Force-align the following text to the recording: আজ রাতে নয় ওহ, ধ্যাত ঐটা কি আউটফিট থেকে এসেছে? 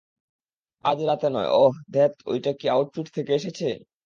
আজ 0.85 0.99
রাতে 1.03 1.27
নয় 1.35 1.49
ওহ, 1.55 1.73
ধ্যাত 1.93 2.13
ঐটা 2.27 2.51
কি 2.59 2.65
আউটফিট 2.69 3.07
থেকে 3.15 3.31
এসেছে? 3.35 3.67